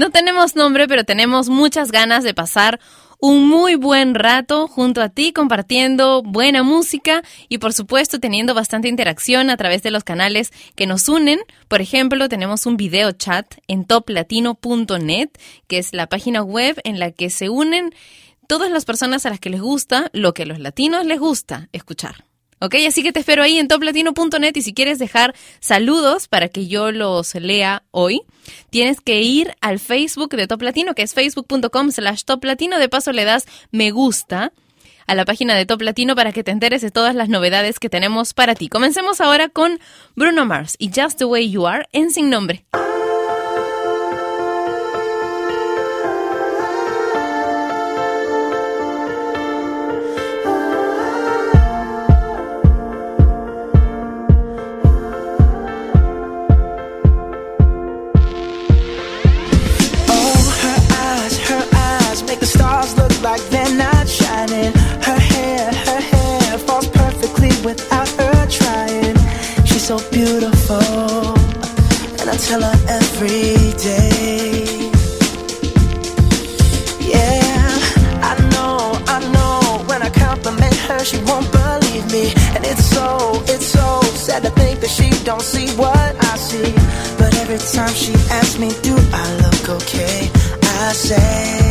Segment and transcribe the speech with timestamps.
[0.00, 2.80] No tenemos nombre, pero tenemos muchas ganas de pasar
[3.18, 8.88] un muy buen rato junto a ti compartiendo buena música y por supuesto teniendo bastante
[8.88, 11.40] interacción a través de los canales que nos unen.
[11.68, 15.28] Por ejemplo, tenemos un video chat en toplatino.net,
[15.66, 17.94] que es la página web en la que se unen
[18.48, 21.68] todas las personas a las que les gusta lo que a los latinos les gusta
[21.72, 22.24] escuchar.
[22.58, 22.74] ¿Ok?
[22.88, 26.90] Así que te espero ahí en toplatino.net y si quieres dejar saludos para que yo
[26.90, 28.22] los lea hoy,
[28.70, 32.78] tienes que ir al Facebook de Top Latino, que es facebook.com slash Top Latino.
[32.78, 34.52] De paso le das me gusta
[35.06, 37.90] a la página de Top Latino para que te enteres de todas las novedades que
[37.90, 38.68] tenemos para ti.
[38.68, 39.80] Comencemos ahora con
[40.14, 42.64] Bruno Mars y Just the Way You Are en Sin Nombre.
[85.30, 86.72] Don't see what I see.
[87.16, 90.28] But every time she asks me, Do I look okay?
[90.62, 91.69] I say,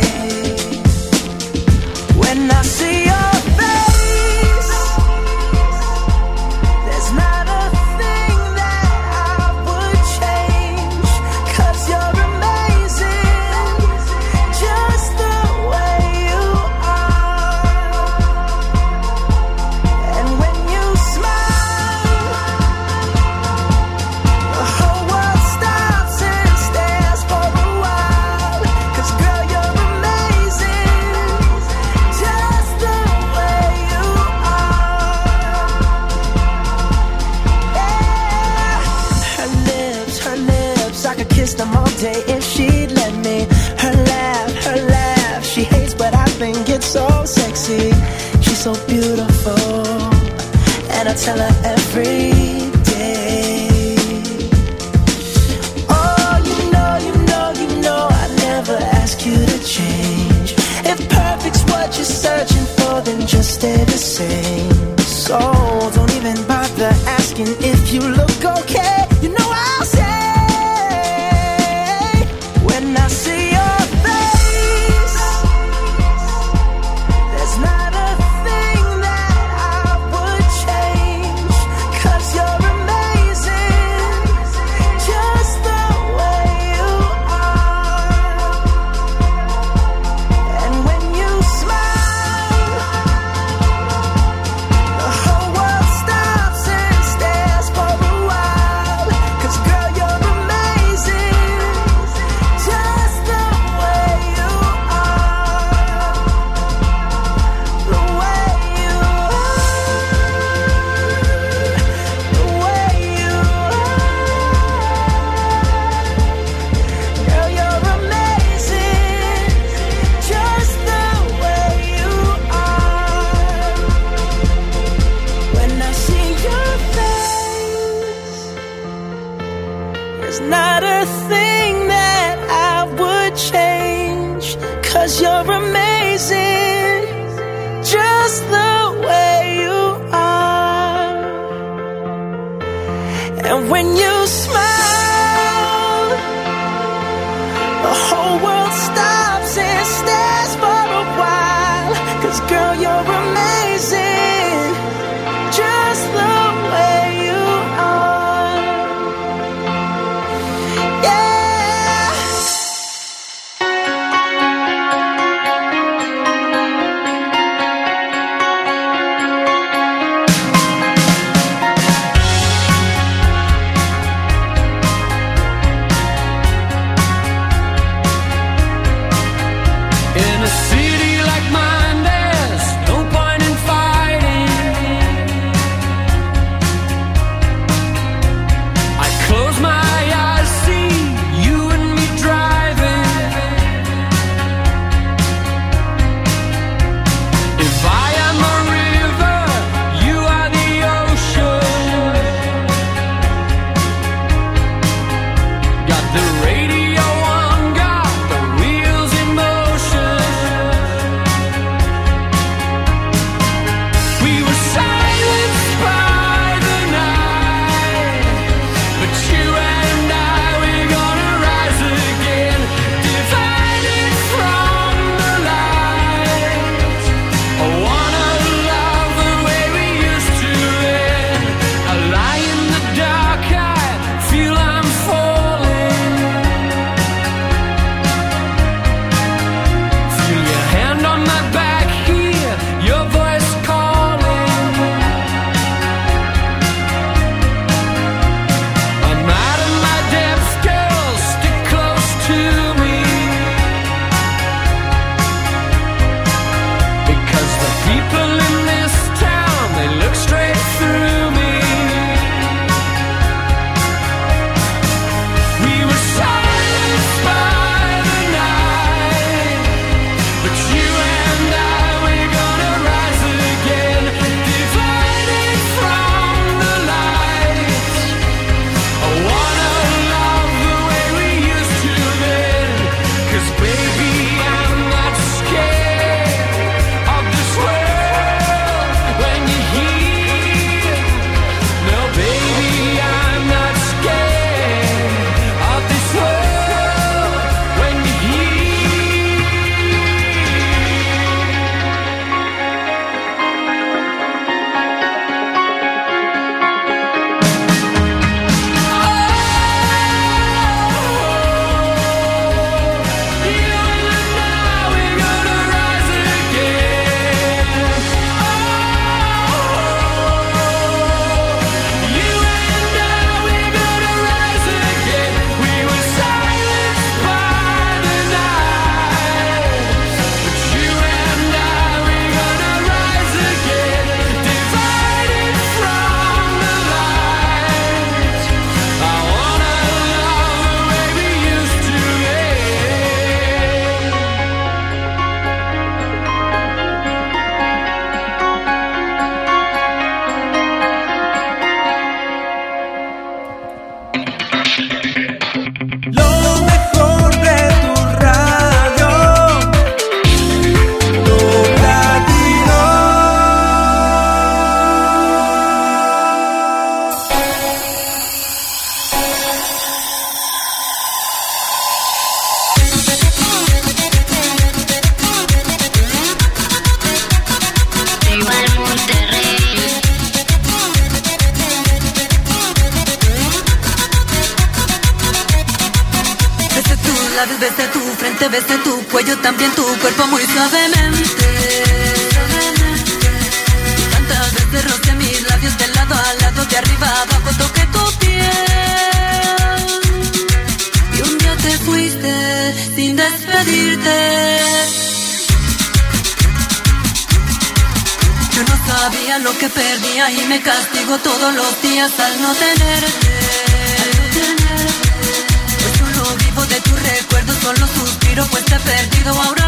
[418.60, 419.59] está perdido ahora.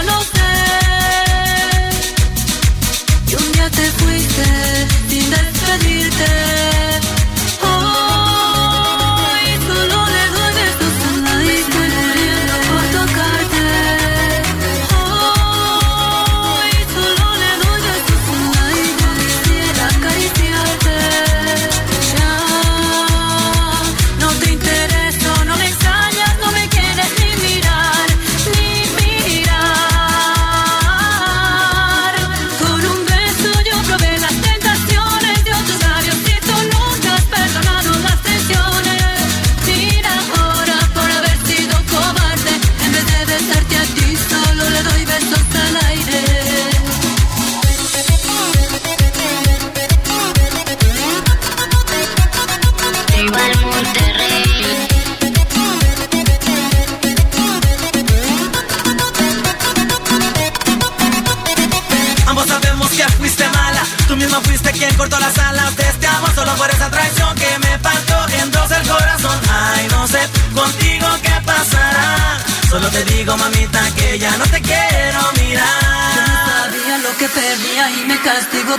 [78.72, 78.78] A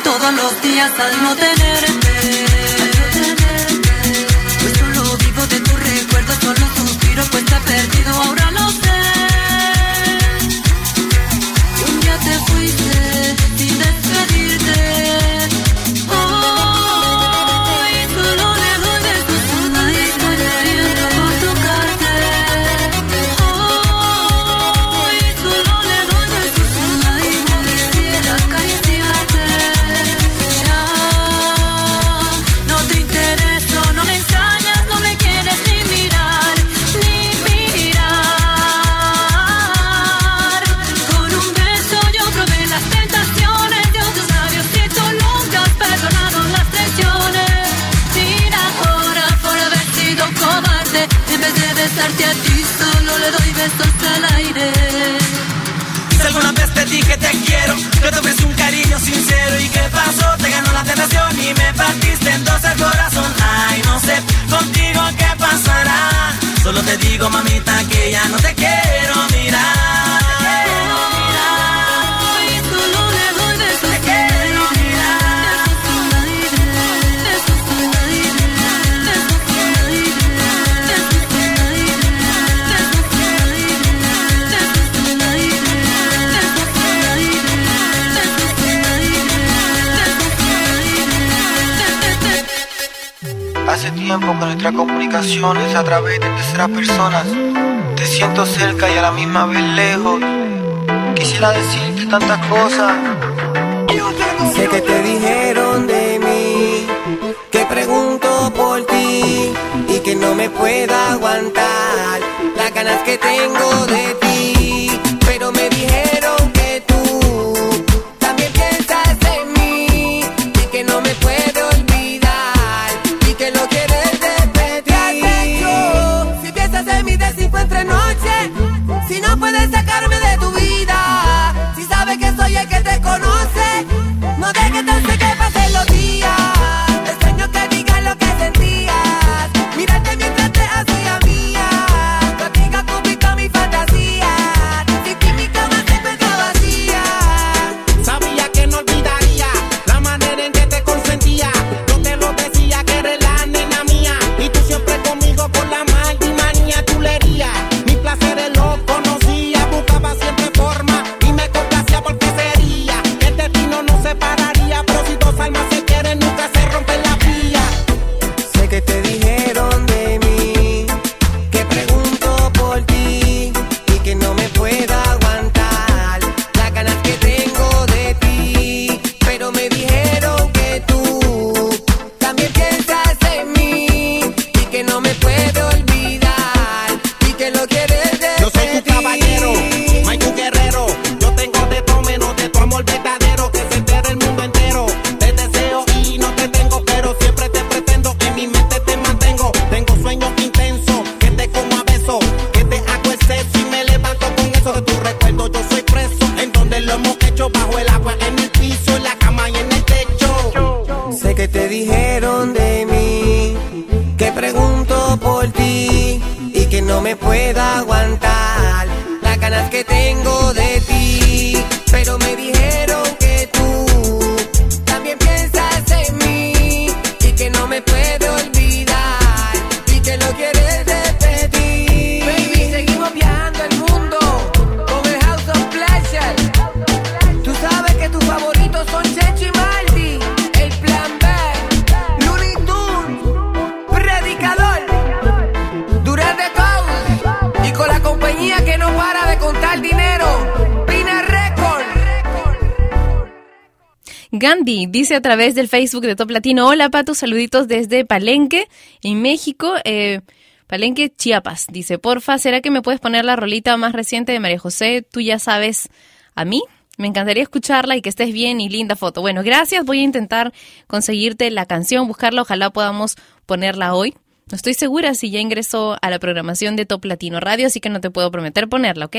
[254.44, 258.68] Gandhi dice a través del Facebook de Top Latino, hola Pato, saluditos desde Palenque,
[259.02, 260.20] en México, eh,
[260.68, 261.68] Palenque, Chiapas.
[261.72, 265.02] Dice, porfa, ¿será que me puedes poner la rolita más reciente de María José?
[265.10, 265.88] Tú ya sabes
[266.36, 266.62] a mí.
[266.98, 269.22] Me encantaría escucharla y que estés bien y linda foto.
[269.22, 269.86] Bueno, gracias.
[269.86, 270.52] Voy a intentar
[270.88, 272.42] conseguirte la canción, buscarla.
[272.42, 274.14] Ojalá podamos ponerla hoy.
[274.52, 277.88] No estoy segura si ya ingresó a la programación de Top Latino Radio, así que
[277.88, 279.16] no te puedo prometer ponerla, ¿ok?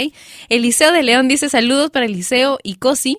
[0.50, 3.16] Eliseo de León dice saludos para Eliseo y Cosi.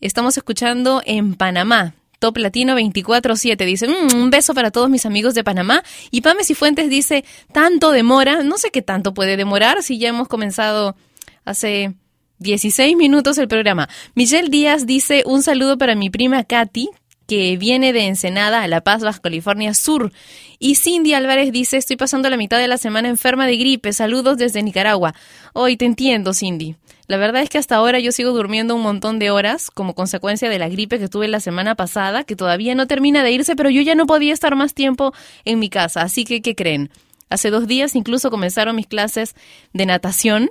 [0.00, 1.94] Estamos escuchando en Panamá.
[2.18, 5.82] Top Latino 24-7 dice, "Mm, un beso para todos mis amigos de Panamá.
[6.10, 10.28] Y Pame Cifuentes dice, tanto demora, no sé qué tanto puede demorar si ya hemos
[10.28, 10.96] comenzado
[11.44, 11.94] hace
[12.38, 13.88] 16 minutos el programa.
[14.14, 16.90] Michelle Díaz dice, un saludo para mi prima Katy,
[17.26, 20.12] que viene de Ensenada a La Paz, Baja California Sur.
[20.58, 23.92] Y Cindy Álvarez dice, estoy pasando la mitad de la semana enferma de gripe.
[23.92, 25.14] Saludos desde Nicaragua.
[25.52, 26.76] Hoy te entiendo, Cindy.
[27.08, 30.50] La verdad es que hasta ahora yo sigo durmiendo un montón de horas como consecuencia
[30.50, 33.70] de la gripe que tuve la semana pasada, que todavía no termina de irse, pero
[33.70, 35.14] yo ya no podía estar más tiempo
[35.46, 36.02] en mi casa.
[36.02, 36.90] Así que, ¿qué creen?
[37.30, 39.34] Hace dos días incluso comenzaron mis clases
[39.72, 40.50] de natación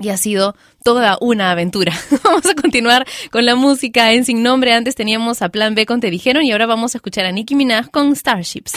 [0.00, 1.92] y ha sido toda una aventura.
[2.24, 4.72] vamos a continuar con la música en Sin Nombre.
[4.72, 7.54] Antes teníamos a Plan B con Te Dijeron y ahora vamos a escuchar a Nicki
[7.54, 8.72] Minaj con Starships.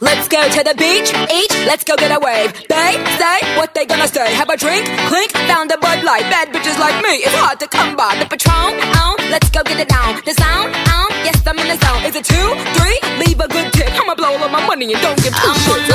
[0.00, 2.52] Let's go to the beach, each, let's go get a wave.
[2.68, 4.34] They say what they gonna say.
[4.34, 6.26] Have a drink, clink, found a Bud Light.
[6.30, 8.16] Bad bitches like me, it's hard to come by.
[8.18, 10.20] The Patron, on, let's go get it down.
[10.24, 12.02] The sound, on, yes I'm in the zone.
[12.04, 12.98] Is it two, three?
[13.22, 13.90] Leave a good tip.
[13.94, 15.93] I'ma blow all of my money and don't give two I'm shits.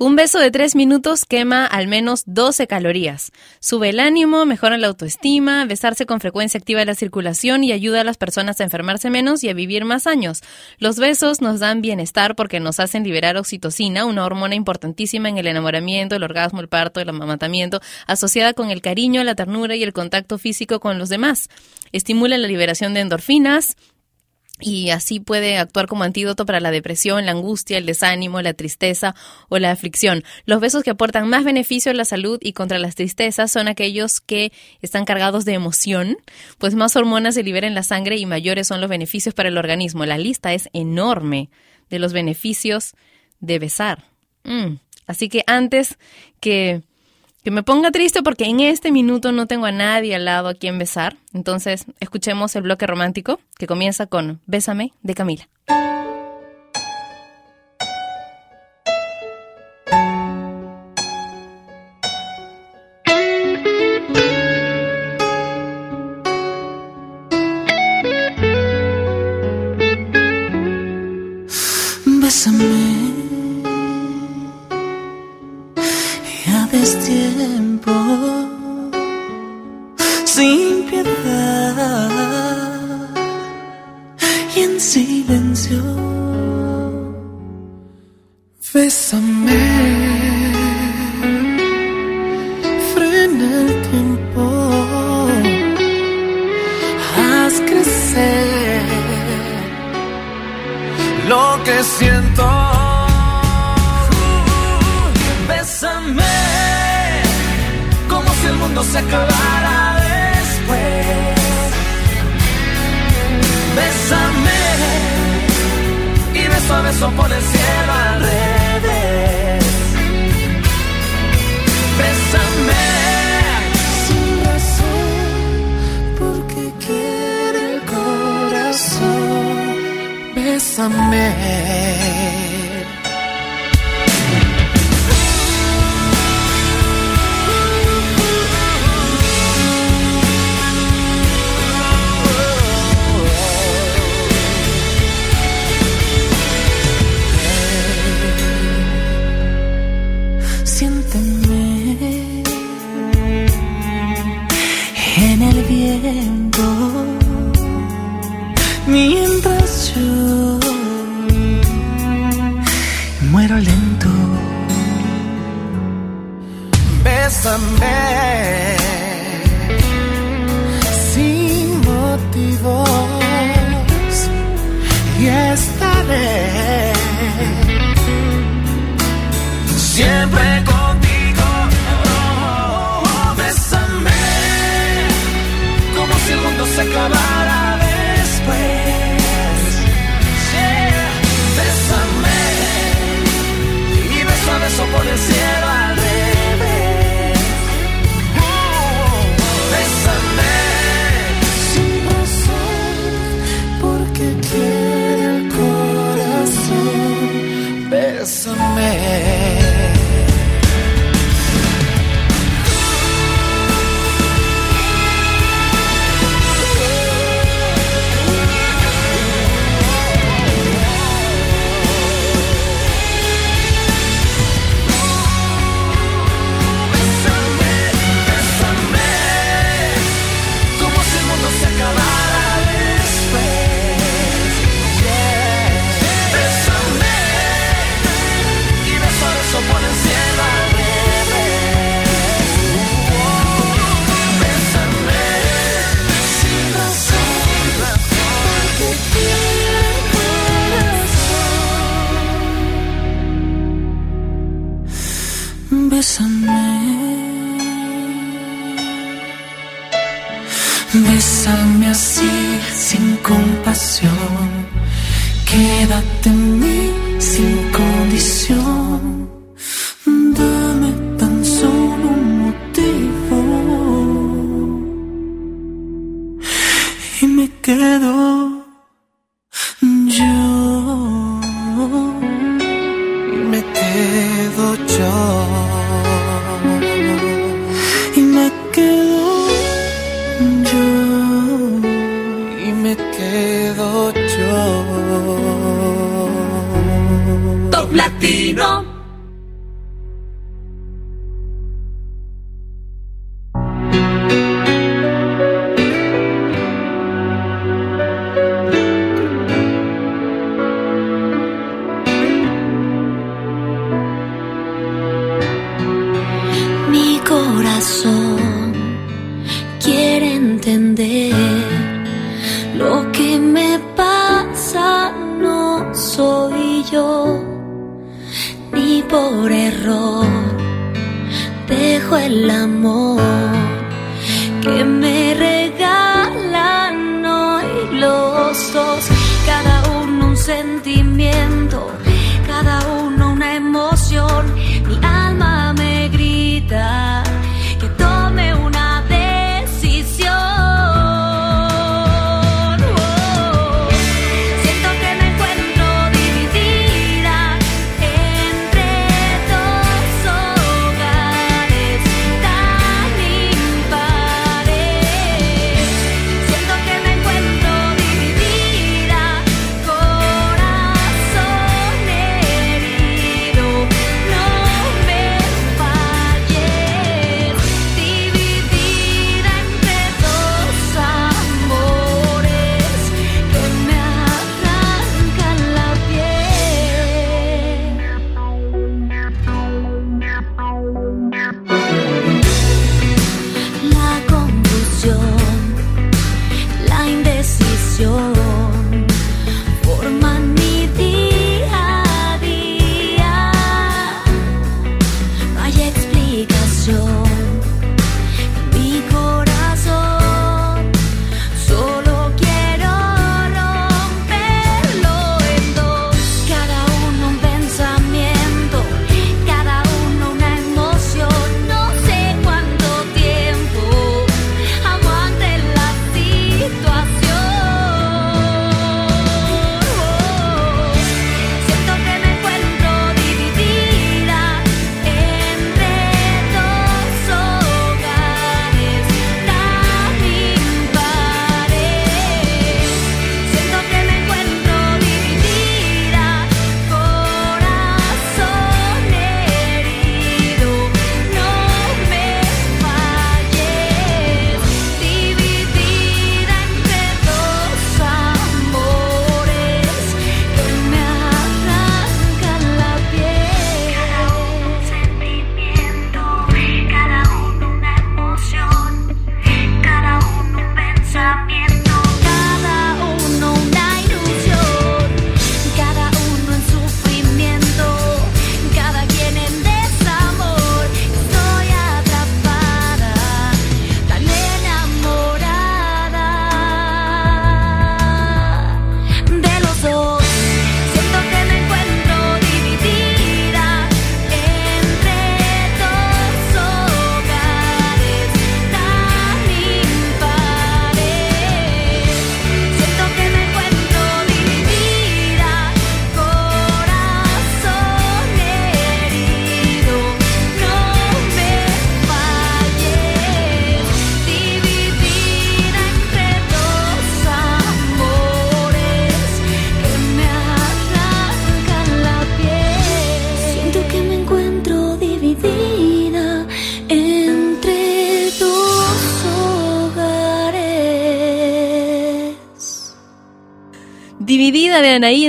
[0.00, 3.30] Un beso de tres minutos quema al menos 12 calorías.
[3.60, 8.04] Sube el ánimo, mejora la autoestima, besarse con frecuencia activa la circulación y ayuda a
[8.04, 10.42] las personas a enfermarse menos y a vivir más años.
[10.78, 15.46] Los besos nos dan bienestar porque nos hacen liberar oxitocina, una hormona importantísima en el
[15.46, 19.92] enamoramiento, el orgasmo, el parto, el amamantamiento, asociada con el cariño, la ternura y el
[19.92, 21.48] contacto físico con los demás.
[21.92, 23.76] Estimula la liberación de endorfinas,
[24.60, 29.14] y así puede actuar como antídoto para la depresión, la angustia, el desánimo, la tristeza
[29.48, 30.24] o la aflicción.
[30.46, 34.20] Los besos que aportan más beneficio a la salud y contra las tristezas son aquellos
[34.20, 36.18] que están cargados de emoción,
[36.58, 39.58] pues más hormonas se liberan en la sangre y mayores son los beneficios para el
[39.58, 40.04] organismo.
[40.06, 41.50] La lista es enorme
[41.90, 42.94] de los beneficios
[43.40, 44.04] de besar.
[44.44, 44.76] Mm.
[45.06, 45.98] Así que antes
[46.40, 46.82] que
[47.48, 50.54] que me ponga triste porque en este minuto no tengo a nadie al lado a
[50.54, 51.16] quien besar.
[51.32, 55.48] Entonces, escuchemos el bloque romántico que comienza con Bésame de Camila.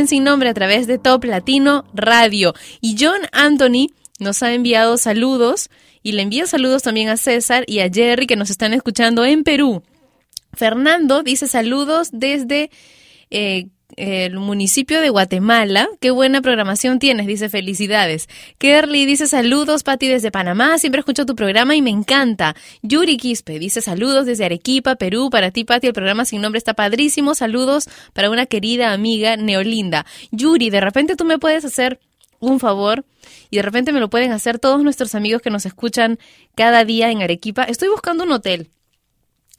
[0.08, 2.54] Sin Nombre a través de Top Latino Radio.
[2.82, 3.88] Y John Anthony
[4.20, 5.70] nos ha enviado saludos
[6.04, 9.44] y le envía saludos también a César y a Jerry que nos están escuchando en
[9.44, 9.84] Perú.
[10.54, 12.70] Fernando dice saludos desde
[13.30, 13.68] eh,
[14.00, 15.90] el municipio de Guatemala.
[16.00, 18.30] Qué buena programación tienes, dice felicidades.
[18.58, 20.78] Kerly dice saludos, Pati desde Panamá.
[20.78, 22.56] Siempre escucho tu programa y me encanta.
[22.82, 25.30] Yuri Quispe dice saludos desde Arequipa, Perú.
[25.30, 27.36] Para ti, Pati, el programa sin nombre está padrísimo.
[27.36, 30.06] Saludos para una querida amiga Neolinda.
[30.32, 32.00] Yuri, de repente tú me puedes hacer
[32.40, 33.04] un favor
[33.50, 36.20] y de repente me lo pueden hacer todos nuestros amigos que nos escuchan
[36.56, 37.64] cada día en Arequipa.
[37.64, 38.70] Estoy buscando un hotel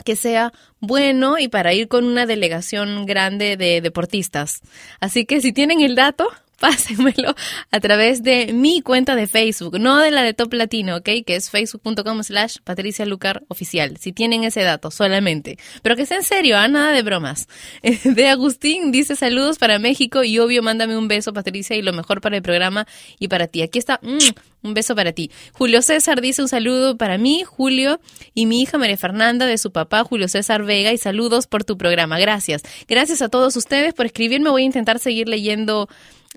[0.05, 4.61] que sea bueno y para ir con una delegación grande de deportistas.
[5.01, 6.29] Así que si tienen el dato,
[6.61, 7.35] pásenmelo
[7.70, 11.09] a través de mi cuenta de Facebook, no de la de Top Latino, ¿ok?
[11.27, 13.96] Que es facebook.com slash Patricia Lucar oficial.
[13.96, 15.59] Si tienen ese dato solamente.
[15.83, 16.68] Pero que sea en serio, ¿ah?
[16.68, 17.49] nada de bromas.
[18.05, 22.20] De Agustín dice saludos para México y obvio mándame un beso Patricia y lo mejor
[22.20, 22.87] para el programa
[23.18, 23.62] y para ti.
[23.62, 24.18] Aquí está, mm,
[24.62, 25.31] un beso para ti.
[25.53, 28.01] Julio César dice un saludo para mí, Julio,
[28.35, 31.79] y mi hija María Fernanda de su papá Julio César Vega y saludos por tu
[31.79, 32.18] programa.
[32.18, 32.62] Gracias.
[32.87, 34.51] Gracias a todos ustedes por escribirme.
[34.51, 35.88] Voy a intentar seguir leyendo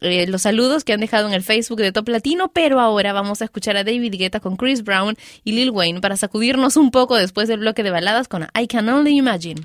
[0.02, 3.42] eh, los saludos que han dejado en el Facebook de Top Latino, pero ahora vamos
[3.42, 7.16] a escuchar a David Guetta con Chris Brown y Lil Wayne para sacudirnos un poco
[7.16, 9.62] después del bloque de baladas con I Can Only Imagine.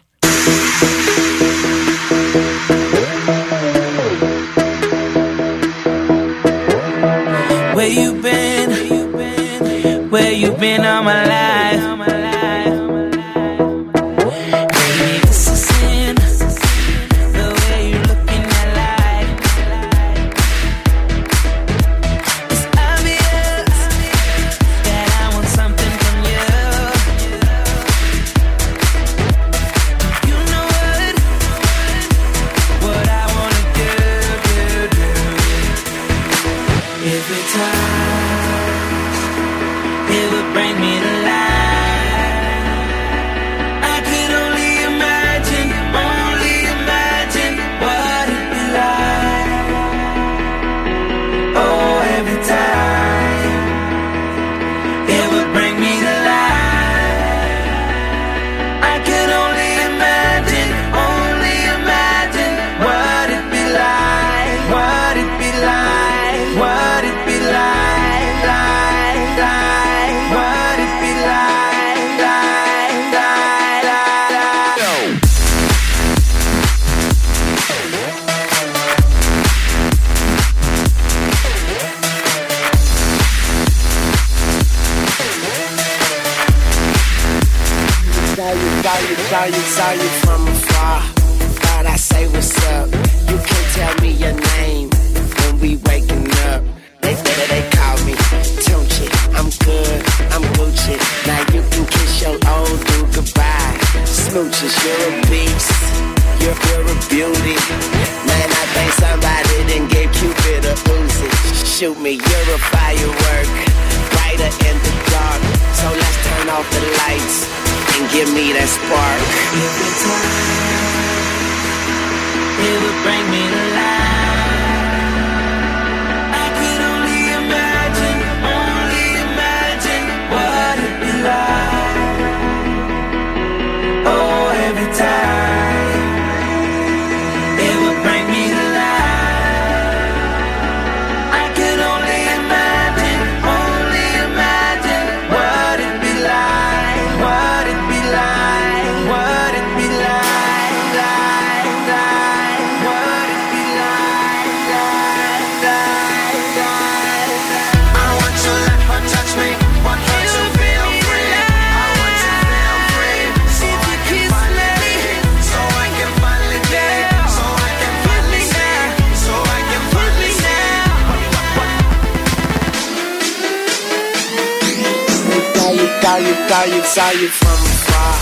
[176.49, 178.17] Thought you, saw you from afar.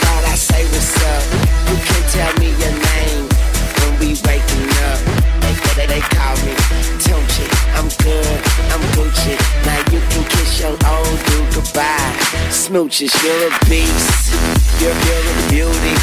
[0.00, 1.24] Thought I say what's up.
[1.68, 3.28] You can't tell me your name
[3.76, 4.98] when we waking up.
[5.44, 6.56] They, they, they call me
[7.04, 7.44] Tunchi.
[7.76, 8.40] I'm good,
[8.72, 9.36] I'm Gucci.
[9.68, 12.16] Now you can kiss your old dude goodbye.
[12.48, 14.32] Smooches, you're a beast.
[14.80, 15.94] You're, you're a beauty.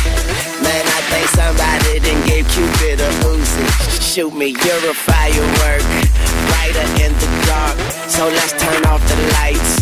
[0.62, 3.66] Man, I think somebody didn't give Cupid a Uzi.
[4.06, 5.82] Shoot me, you're a firework
[6.50, 7.78] brighter in the dark.
[8.10, 9.82] So let's turn off the lights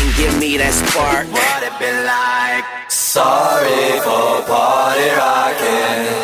[0.00, 1.26] and give me that spark.
[1.30, 2.90] What it been like?
[2.90, 6.23] Sorry for party rocking.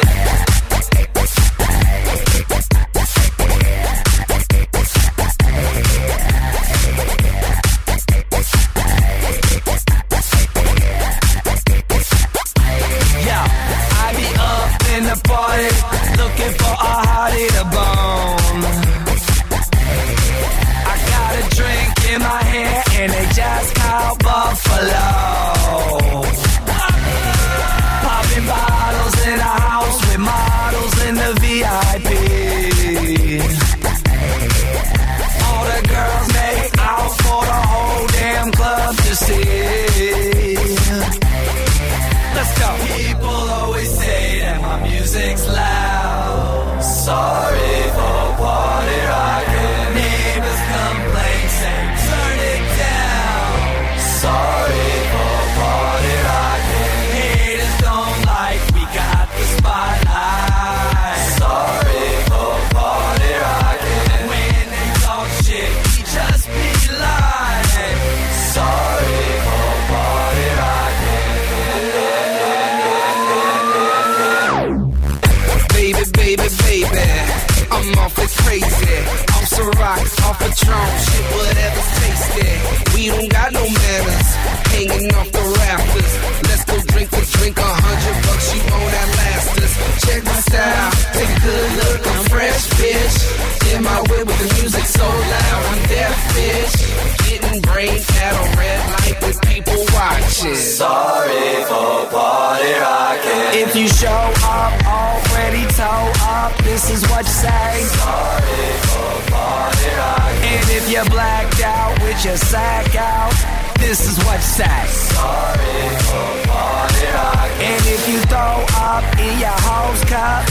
[95.01, 96.77] So loud, I'm deaf, bitch.
[97.25, 100.55] Getting brain at a red light with people watching.
[100.55, 103.65] Sorry for party rocking.
[103.65, 107.73] If you show up already toe up, this is what you say.
[107.97, 110.59] Sorry for party rocking.
[110.61, 113.33] And if you're blacked out with your sack out,
[113.81, 114.83] this is what you say.
[115.17, 117.73] Sorry for party rocking.
[117.73, 118.57] And if you throw
[118.91, 120.45] up in your hose cup,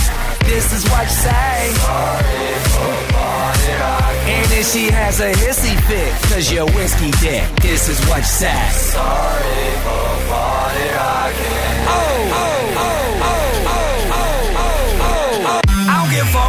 [0.49, 1.73] this is what you say.
[1.85, 3.09] Sorry for.
[4.29, 8.23] And if she has a hissy fit, cause you're whiskey dick, this is what you
[8.23, 8.69] say.
[8.71, 10.09] Sorry for.
[11.91, 12.68] Oh, oh, oh, oh,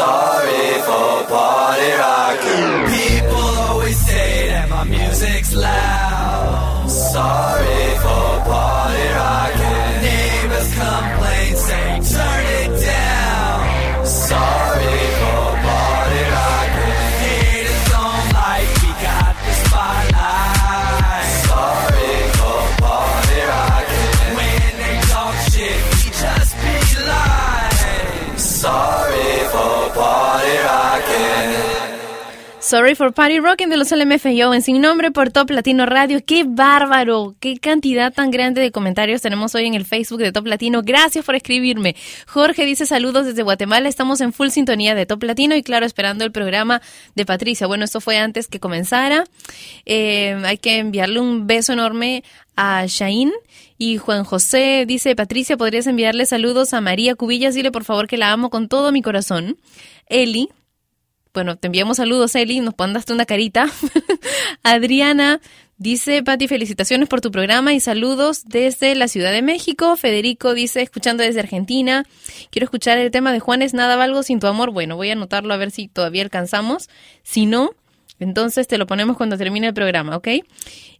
[0.00, 2.72] Sorry for party rocking.
[2.96, 6.86] People always say that my music's loud.
[6.88, 9.92] Sorry for party rocking.
[10.08, 14.06] Neighbors complain, say turn it down.
[14.06, 14.69] Sorry
[32.70, 36.20] Sorry for Party Rocking de los LMFAO en Sin Nombre por Top Latino Radio.
[36.24, 37.34] ¡Qué bárbaro!
[37.40, 40.80] ¡Qué cantidad tan grande de comentarios tenemos hoy en el Facebook de Top Latino!
[40.84, 41.96] Gracias por escribirme.
[42.28, 43.88] Jorge dice saludos desde Guatemala.
[43.88, 46.80] Estamos en full sintonía de Top Latino y claro, esperando el programa
[47.16, 47.66] de Patricia.
[47.66, 49.24] Bueno, esto fue antes que comenzara.
[49.84, 52.22] Eh, hay que enviarle un beso enorme
[52.54, 53.32] a Shain.
[53.78, 57.56] Y Juan José dice, Patricia, ¿podrías enviarle saludos a María Cubillas?
[57.56, 59.56] Dile por favor que la amo con todo mi corazón.
[60.06, 60.50] Eli,
[61.32, 63.66] bueno, te enviamos saludos, Eli, nos mandaste una carita.
[64.62, 65.40] Adriana
[65.76, 69.96] dice, Pati, felicitaciones por tu programa y saludos desde la Ciudad de México.
[69.96, 72.04] Federico dice, escuchando desde Argentina,
[72.50, 74.72] quiero escuchar el tema de Juanes, nada valgo sin tu amor.
[74.72, 76.88] Bueno, voy a anotarlo a ver si todavía alcanzamos.
[77.22, 77.70] Si no,
[78.20, 80.28] entonces te lo ponemos cuando termine el programa, ¿ok?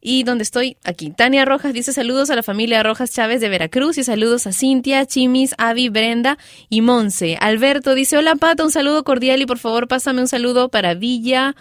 [0.01, 1.11] Y donde estoy, aquí.
[1.11, 5.05] Tania Rojas dice saludos a la familia Rojas Chávez de Veracruz y saludos a Cintia,
[5.07, 7.37] Chimis, Avi, Brenda y Monse.
[7.41, 11.55] Alberto dice, hola Pata, un saludo cordial y por favor pásame un saludo para Villa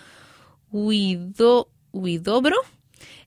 [0.72, 2.55] Huido, Huidobro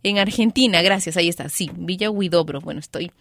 [0.03, 0.83] en Argentina.
[0.83, 1.49] Gracias, ahí está.
[1.49, 2.61] Sí, Villa Huidobro.
[2.61, 3.13] Bueno, estoy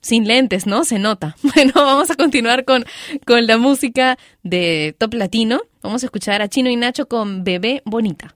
[0.00, 0.84] sin lentes, ¿no?
[0.84, 1.36] Se nota.
[1.54, 2.84] Bueno, vamos a continuar con,
[3.26, 5.60] con la música de Top Latino.
[5.82, 8.34] Vamos a escuchar a Chino y Nacho con Bebé Bonita.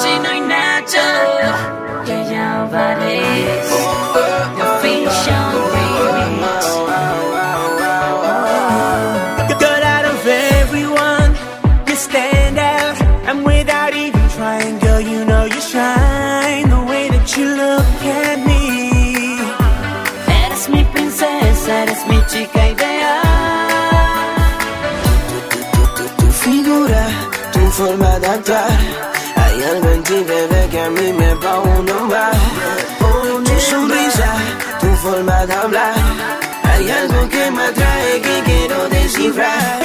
[0.00, 0.98] Chino y Nacho,
[2.06, 3.33] Yaya Alvarez,
[28.46, 32.32] Hay algo en ti, bebé, que a mí me va a nombrar.
[33.46, 34.34] Tu sonrisa,
[34.80, 35.94] tu forma de hablar.
[36.62, 39.80] Hay algo que me atrae que quiero descifrar.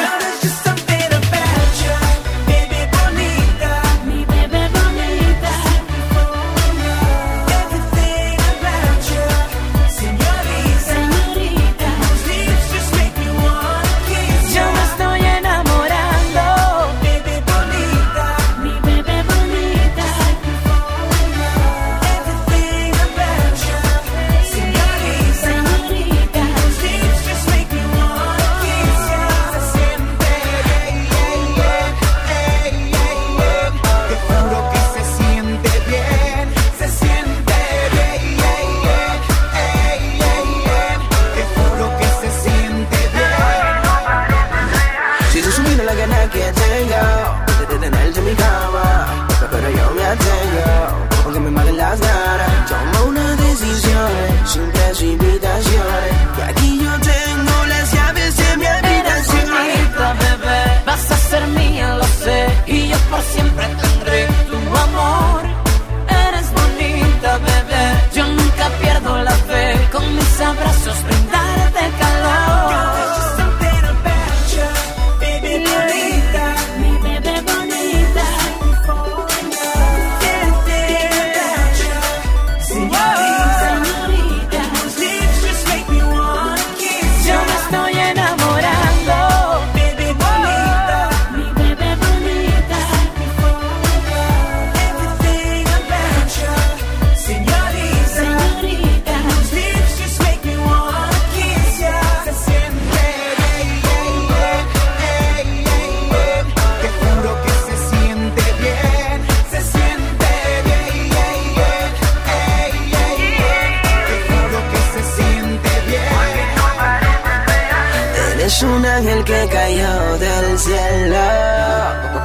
[119.69, 121.17] cayó del cielo.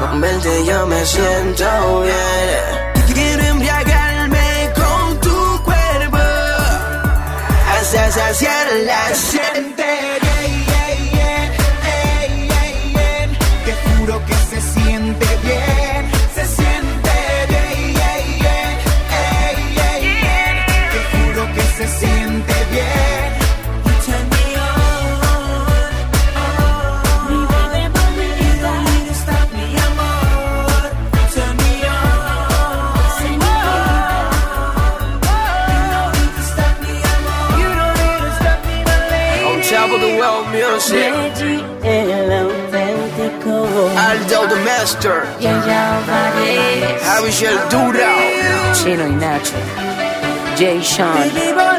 [0.01, 3.15] Con verte yo me siento bien.
[3.15, 6.19] Quiero embriagarme con tu cuerpo
[7.77, 9.64] hasta saciar la sed.
[44.85, 45.25] Lester.
[47.03, 48.13] Javier Dura.
[48.75, 49.55] Chino y Nacho.
[50.59, 51.74] Jay Sean.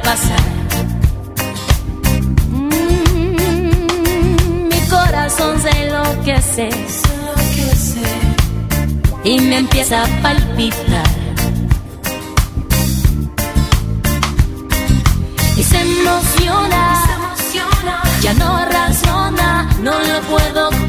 [0.00, 0.40] pasar.
[2.50, 3.88] Mm,
[4.68, 8.08] mi corazón se enloquece, se enloquece
[9.24, 11.10] y me empieza a palpitar.
[15.56, 18.02] Y se emociona, se emociona.
[18.22, 20.79] ya no razona, no lo puedo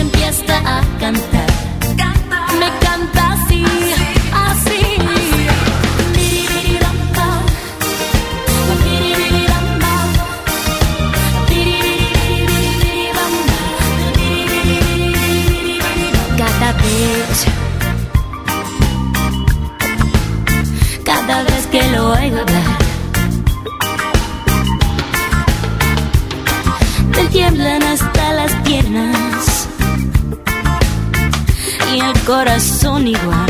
[0.00, 1.29] empieza a cantar.
[32.30, 33.49] corazón igual.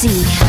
[0.00, 0.39] Z.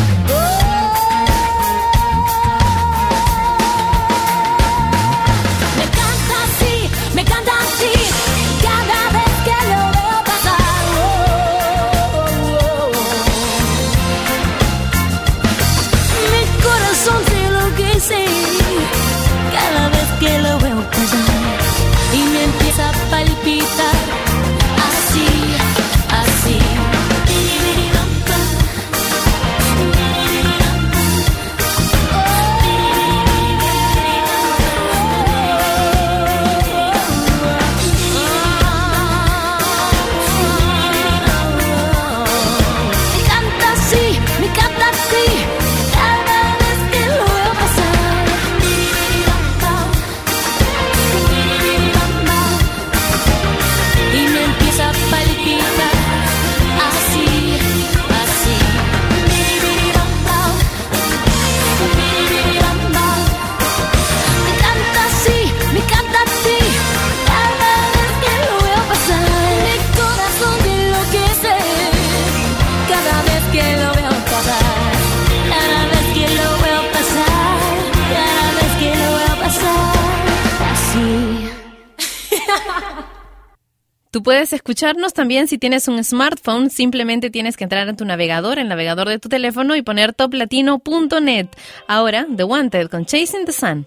[84.52, 89.08] escucharnos también si tienes un smartphone, simplemente tienes que entrar en tu navegador, el navegador
[89.08, 91.48] de tu teléfono y poner toplatino.net.
[91.88, 93.86] Ahora, The Wanted con Chasing the Sun.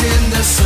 [0.00, 0.59] chasing the sun.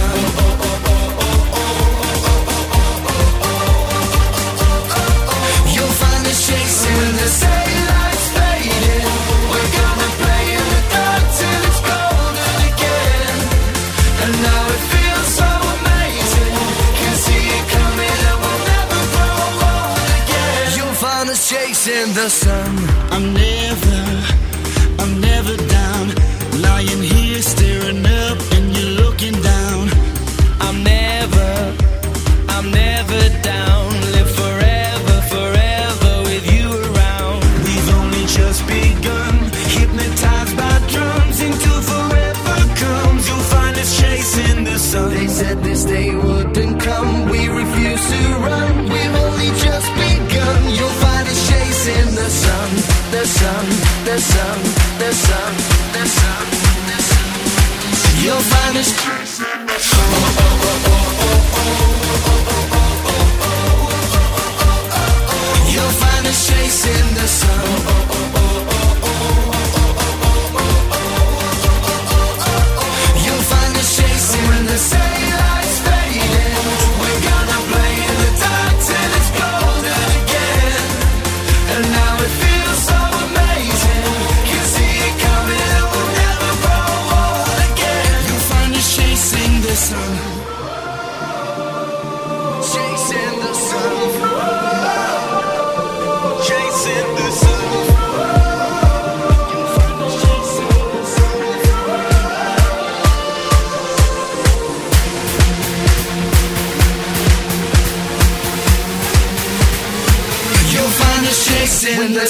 [111.64, 112.26] Chasing the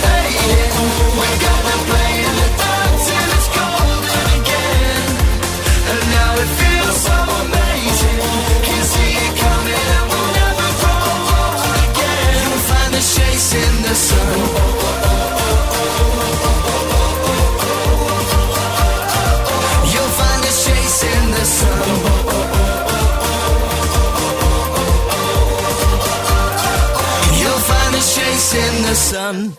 [0.00, 0.72] fading.
[1.18, 5.04] We're gonna play in the dark till it's golden again.
[5.92, 8.20] And now it feels so amazing.
[8.66, 10.70] Can see it coming and we'll never
[11.84, 12.32] again.
[12.40, 14.51] You'll find chasing the sun.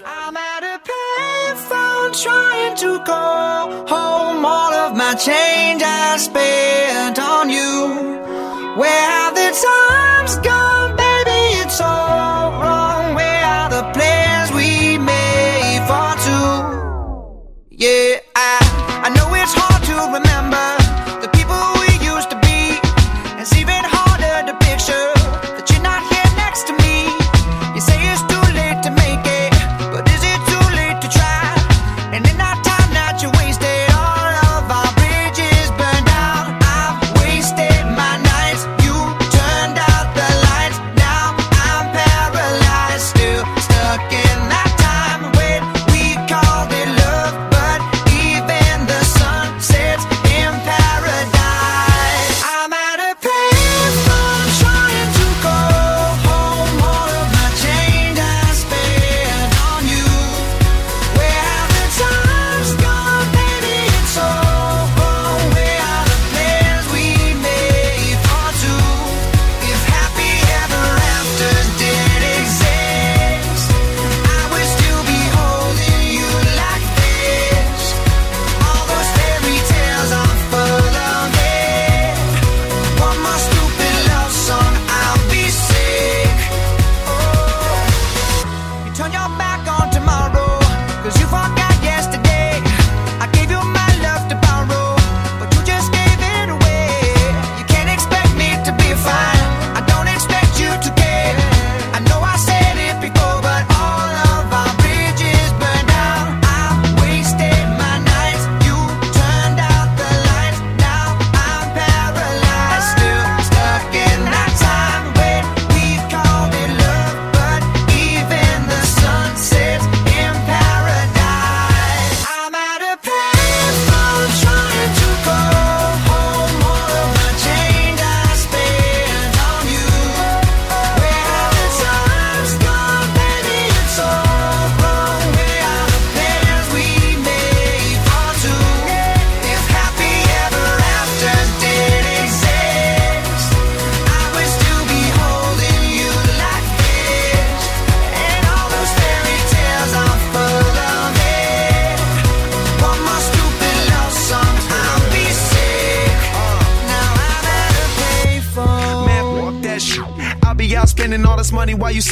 [0.05, 4.45] I'm at a payphone trying to call home.
[4.45, 8.77] All of my change I spent on you.
[8.77, 10.22] Where have the times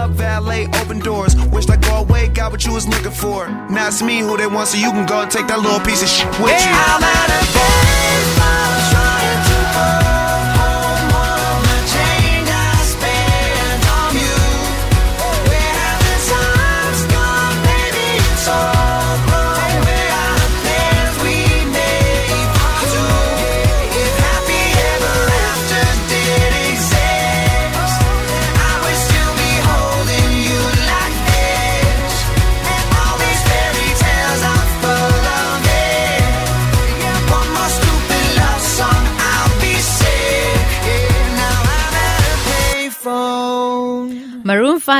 [0.00, 1.36] pull up, valet, open doors.
[1.46, 3.48] Wished I go away, got what you was looking for.
[3.48, 6.02] Now it's me who they want, so you can go and take that little piece
[6.02, 6.72] of shit with you.
[6.72, 10.20] I'm at a baseball trying to go home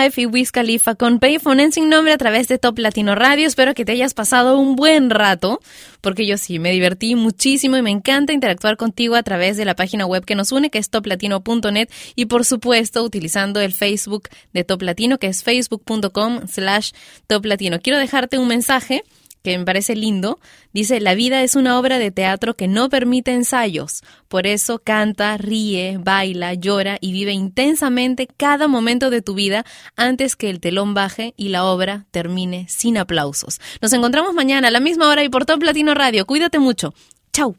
[0.09, 3.47] 5 y Wiz Khalifa con Payphone en sin nombre a través de Top Latino Radio.
[3.47, 5.61] Espero que te hayas pasado un buen rato,
[6.01, 9.77] porque yo sí me divertí muchísimo y me encanta interactuar contigo a través de la
[9.77, 14.65] página web que nos une, que es toplatino.net, y por supuesto utilizando el Facebook de
[14.65, 16.93] Top Latino, que es facebook.com slash
[17.27, 17.81] Top Latino.
[17.81, 19.05] Quiero dejarte un mensaje
[19.43, 20.39] que me parece lindo.
[20.73, 24.03] Dice, la vida es una obra de teatro que no permite ensayos.
[24.29, 29.65] Por eso canta, ríe, baila, llora y vive intensamente cada momento de tu vida
[29.97, 33.61] antes que el telón baje y la obra termine sin aplausos.
[33.81, 36.27] Nos encontramos mañana a la misma hora y por Top Latino Radio.
[36.27, 36.95] Cuídate mucho.
[37.33, 37.57] Chau.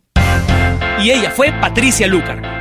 [1.03, 2.61] Y ella fue Patricia Lucar,